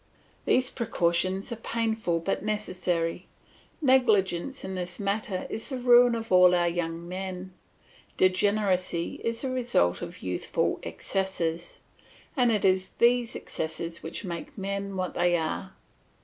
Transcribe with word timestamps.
These 0.45 0.71
precautions 0.71 1.51
are 1.51 1.55
painful 1.57 2.21
but 2.21 2.41
necessary; 2.43 3.27
negligence 3.83 4.65
in 4.65 4.73
this 4.73 4.99
matter 4.99 5.45
is 5.47 5.69
the 5.69 5.77
ruin 5.77 6.15
of 6.15 6.31
all 6.31 6.55
our 6.55 6.67
young 6.67 7.07
men; 7.07 7.53
degeneracy 8.17 9.21
is 9.23 9.43
the 9.43 9.51
result 9.51 10.01
of 10.01 10.23
youthful 10.23 10.79
excesses, 10.81 11.81
and 12.35 12.51
it 12.51 12.65
is 12.65 12.89
these 12.97 13.35
excesses 13.35 14.01
which 14.01 14.25
make 14.25 14.57
men 14.57 14.95
what 14.95 15.13
they 15.13 15.37
are. 15.37 15.73